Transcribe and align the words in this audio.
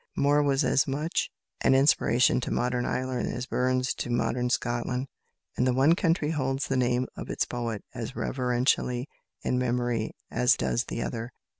Moore 0.15 0.41
was 0.41 0.63
as 0.63 0.87
much 0.87 1.29
an 1.63 1.75
inspiration 1.75 2.41
to 2.41 2.49
modern 2.49 2.87
Ireland 2.87 3.31
as 3.31 3.45
Burns 3.45 3.93
to 3.93 4.09
modern 4.09 4.49
Scotland, 4.49 5.05
and 5.55 5.67
the 5.67 5.75
one 5.75 5.93
country 5.93 6.31
holds 6.31 6.65
the 6.65 6.75
name 6.75 7.05
of 7.15 7.29
its 7.29 7.45
poet 7.45 7.83
as 7.93 8.15
reverentially 8.15 9.07
in 9.43 9.59
memory 9.59 10.09
as 10.31 10.57
does 10.57 10.85
the 10.85 11.03
other. 11.03 11.33